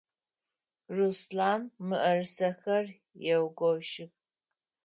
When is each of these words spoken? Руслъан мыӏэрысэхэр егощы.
Руслъан 0.95 1.61
мыӏэрысэхэр 1.87 2.85
егощы. 3.35 4.05